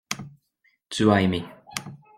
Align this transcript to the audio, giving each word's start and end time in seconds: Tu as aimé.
Tu 0.89 1.11
as 1.11 1.17
aimé. 1.21 1.45